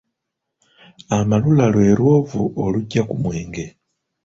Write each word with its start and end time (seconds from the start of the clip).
Amalula 1.17 1.65
lwe 1.73 1.87
lwovu 1.99 2.41
oluggya 2.63 3.01
ku 3.09 3.15
mwenge. 3.23 3.65